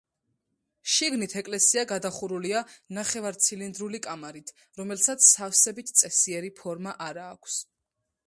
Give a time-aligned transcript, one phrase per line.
[0.91, 2.61] შიგნით ეკლესია გადახურულია
[2.99, 7.59] ნახევარცილინდრული კამარით, რომელსაც სავსებით წესიერი ფორმა არა აქვს.